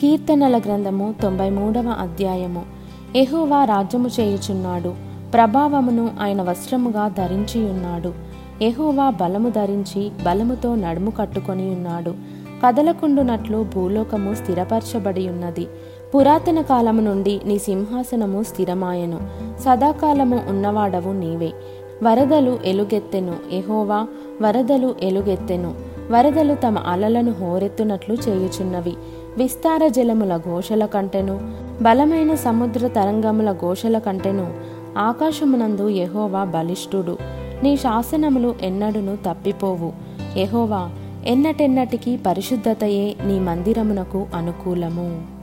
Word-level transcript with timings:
కీర్తనల 0.00 0.58
గ్రంథము 0.58 1.14
తొంభై 1.22 1.50
మూడవ 1.50 1.94
అధ్యాయము. 2.00 2.62
ఎహోవా 3.16 3.64
రాజ్యము 3.64 4.08
చేయుచున్నాడు. 4.20 4.94
ప్రభావమును 5.34 6.10
ఆయన 6.20 6.42
వస్త్రముగా 6.42 7.08
ధరించి 7.08 7.70
ఉన్నాడు 7.70 8.14
ఎహోవా 8.62 9.10
బలము 9.10 9.48
ధరించి 9.48 10.10
బలముతో 10.24 10.74
నడుము 10.74 11.10
కట్టుకొని 11.10 11.74
ఉన్నాడు 11.74 12.14
కదలకుండునట్లు 12.66 13.66
భూలోకము 13.74 14.34
స్థిరపరచబడి 14.34 15.28
ఉన్నది 15.28 15.66
పురాతన 16.14 16.60
కాలము 16.60 17.00
నుండి 17.00 17.40
నీ 17.44 17.58
సింహాసనము 17.58 18.42
స్థిరమాయను. 18.42 19.20
సదాకాలము 19.60 20.40
ఉన్నవాడవు 20.48 21.12
నీవే. 21.12 21.52
వరదలు 22.02 22.58
ఎలుగెత్తెను. 22.64 23.34
ఎహోవా 23.52 24.06
వరదలు 24.42 24.94
ఎలుగెత్తెను. 25.02 25.74
వరదలు 26.10 26.54
తమ 26.54 26.78
అలలను 26.78 27.32
హోరెత్తునట్లు 27.32 28.14
చేయుచున్నవి. 28.14 28.92
విస్తార 29.36 29.86
జలముల 29.86 30.36
ఘోషల 30.36 30.86
కంటెను 30.86 31.40
బలమైన 31.82 32.34
సముద్ర 32.34 32.86
తరంగముల 32.86 33.52
ఘోషల 33.52 33.98
కంటెను 33.98 34.52
ఆకాశమునందు 34.98 35.88
యహోవా 35.88 36.44
బలిష్ఠుడు 36.44 37.18
నీ 37.62 37.76
శాసనములు 37.76 38.54
ఎన్నడును 38.62 39.16
తప్పిపోవు. 39.16 39.92
ఎహోవా 40.38 40.90
ఎన్నటెన్నటికీ 41.26 42.16
పరిశుద్ధతయే 42.16 43.16
నీ 43.24 43.38
మందిరమునకు 43.38 44.26
అనుకూలము. 44.34 45.39